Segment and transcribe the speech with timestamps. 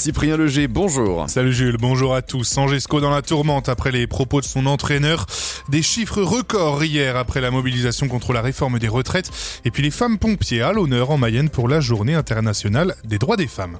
[0.00, 1.28] Cyprien Leger, bonjour.
[1.28, 2.44] Salut Jules, bonjour à tous.
[2.44, 5.26] Sangesco dans la tourmente après les propos de son entraîneur.
[5.68, 9.30] Des chiffres records hier après la mobilisation contre la réforme des retraites.
[9.66, 13.36] Et puis les femmes pompiers à l'honneur en Mayenne pour la journée internationale des droits
[13.36, 13.76] des femmes.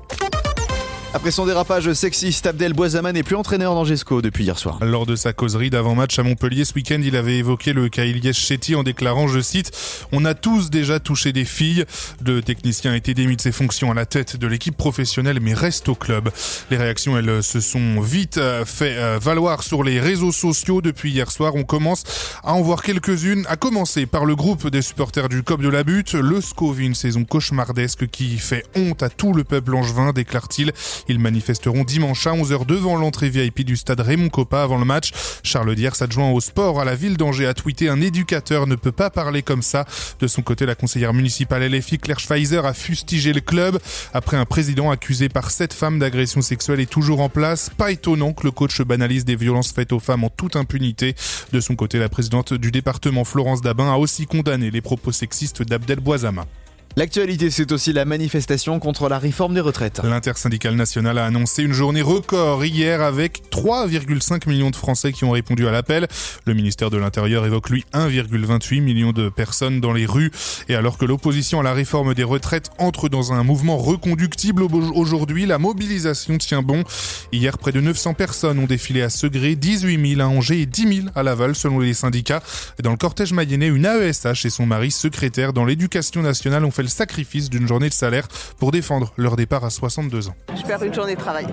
[1.12, 4.78] Après son dérapage sexiste, Abdel Boisama n'est plus entraîneur dans Gesco depuis hier soir.
[4.80, 8.32] Lors de sa causerie d'avant-match à Montpellier ce week-end, il avait évoqué le cas Ilyes
[8.32, 9.72] Chetty en déclarant, je cite,
[10.12, 11.84] On a tous déjà touché des filles.
[12.24, 15.52] Le technicien a été démis de ses fonctions à la tête de l'équipe professionnelle mais
[15.52, 16.30] reste au club.
[16.70, 21.10] Les réactions, elles, se sont vite euh, fait euh, valoir sur les réseaux sociaux depuis
[21.10, 21.56] hier soir.
[21.56, 22.04] On commence
[22.44, 25.82] à en voir quelques-unes, à commencer par le groupe des supporters du COP de la
[25.82, 26.12] Butte.
[26.12, 30.72] Le SCO vit une saison cauchemardesque qui fait honte à tout le peuple angevin, déclare-t-il.
[31.08, 35.12] Ils manifesteront dimanche à 11h devant l'entrée VIP du stade Raymond Coppa avant le match.
[35.42, 38.92] Charles Dier, s'adjoint au sport à la ville d'Angers, a tweeté un éducateur ne peut
[38.92, 39.84] pas parler comme ça.
[40.20, 43.78] De son côté, la conseillère municipale LFI Claire Schweizer a fustigé le club
[44.12, 47.70] après un président accusé par sept femmes d'agression sexuelle est toujours en place.
[47.76, 51.14] Pas étonnant que le coach banalise des violences faites aux femmes en toute impunité.
[51.52, 55.62] De son côté, la présidente du département Florence Dabin a aussi condamné les propos sexistes
[55.62, 56.46] d'Abdel Boisama.
[56.96, 60.00] L'actualité, c'est aussi la manifestation contre la réforme des retraites.
[60.02, 65.30] L'intersyndicale nationale a annoncé une journée record hier avec 3,5 millions de Français qui ont
[65.30, 66.08] répondu à l'appel.
[66.46, 70.32] Le ministère de l'Intérieur évoque lui 1,28 million de personnes dans les rues.
[70.68, 75.46] Et alors que l'opposition à la réforme des retraites entre dans un mouvement reconductible aujourd'hui,
[75.46, 76.82] la mobilisation tient bon.
[77.30, 80.94] Hier, près de 900 personnes ont défilé à Segré, 18 000 à Angers et 10
[81.02, 82.42] 000 à Laval selon les syndicats.
[82.82, 86.79] Dans le cortège mayennais, une AESH et son mari, secrétaire dans l'éducation nationale, ont fait
[86.82, 88.28] le sacrifice d'une journée de salaire
[88.58, 90.34] pour défendre leur départ à 62 ans.
[90.56, 91.46] Je perds une journée de travail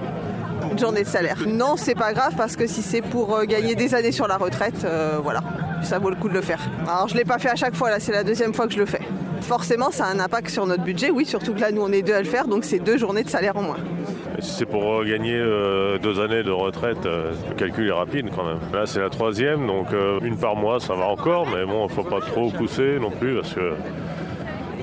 [0.71, 1.37] une journée de salaire.
[1.47, 4.37] Non, c'est pas grave parce que si c'est pour euh, gagner des années sur la
[4.37, 5.41] retraite, euh, voilà,
[5.81, 6.59] ça vaut le coup de le faire.
[6.87, 8.79] Alors je l'ai pas fait à chaque fois, là c'est la deuxième fois que je
[8.79, 9.01] le fais.
[9.41, 12.01] Forcément, ça a un impact sur notre budget, oui, surtout que là nous on est
[12.01, 13.77] deux à le faire, donc c'est deux journées de salaire en moins.
[14.39, 15.37] Si c'est pour euh, gagner
[16.01, 18.59] deux années de retraite, le calcul est rapide quand même.
[18.73, 19.87] Là c'est la troisième, donc
[20.21, 23.35] une par mois ça va encore, mais bon, il faut pas trop pousser non plus
[23.35, 23.73] parce que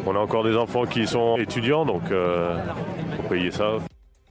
[0.07, 2.57] on a encore des enfants qui sont étudiants, donc euh,
[3.17, 3.79] faut payer ça.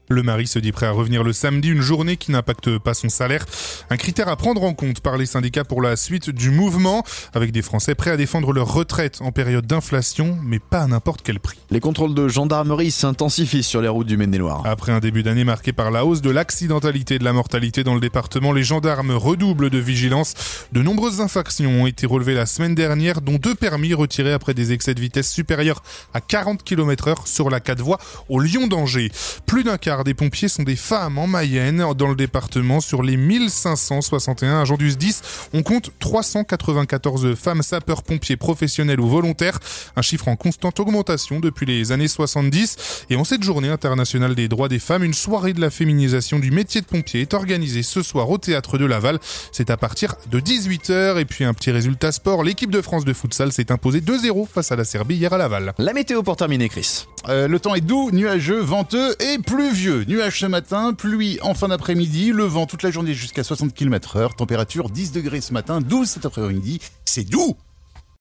[0.10, 3.08] Le mari se dit prêt à revenir le samedi, une journée qui n'impacte pas son
[3.08, 3.46] salaire.
[3.90, 7.04] Un critère à prendre en compte par les syndicats pour la suite du mouvement,
[7.34, 11.22] avec des Français prêts à défendre leur retraite en période d'inflation, mais pas à n'importe
[11.24, 11.58] quel prix.
[11.72, 14.64] Les contrôles de gendarmerie s'intensifient sur les routes du Maine-et-Loire.
[14.66, 17.96] Après un début d'année marqué par la hausse de l'accidentalité et de la mortalité dans
[17.96, 20.34] le département, les gendarmes redoublent de vigilance.
[20.74, 24.74] De nombreuses infractions ont été relevées la semaine dernière, dont deux permis retirés après des
[24.74, 25.82] excès de vitesse supérieurs
[26.14, 29.12] à 40 km heure sur la 4 voies au Lyon d'Angers.
[29.46, 31.86] Plus d'un des pompiers sont des femmes en Mayenne.
[31.96, 35.22] Dans le département, sur les 1561 agents du SDIS,
[35.54, 39.60] on compte 394 femmes sapeurs-pompiers professionnels ou volontaires,
[39.96, 43.06] un chiffre en constante augmentation depuis les années 70.
[43.12, 46.50] Et en cette journée internationale des droits des femmes, une soirée de la féminisation du
[46.50, 49.20] métier de pompier est organisée ce soir au théâtre de Laval.
[49.52, 51.20] C'est à partir de 18h.
[51.20, 54.72] Et puis un petit résultat sport, l'équipe de France de futsal s'est imposée 2-0 face
[54.72, 55.74] à la Serbie hier à Laval.
[55.78, 57.06] La météo pour terminer, Chris.
[57.30, 60.04] Euh, le temps est doux, nuageux, venteux et pluvieux.
[60.08, 64.18] Nuages ce matin, pluie en fin d'après-midi, le vent toute la journée jusqu'à 60 km
[64.18, 66.80] heure, température 10 degrés ce matin, 12 cet après-midi.
[67.06, 67.56] C'est doux